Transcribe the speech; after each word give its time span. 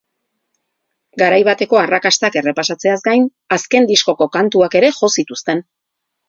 Garai 1.21 1.41
bateko 1.47 1.79
arrakastak 1.81 2.37
errepasatzeaz 2.41 2.97
gain, 3.09 3.27
azken 3.59 3.87
diskoko 3.93 4.29
kantuak 4.39 4.79
ere 4.81 4.91
jo 5.03 5.13
zituzten. 5.19 5.63